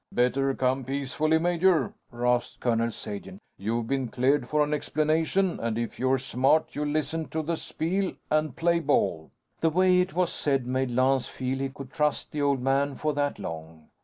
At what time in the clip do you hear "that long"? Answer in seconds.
13.13-13.89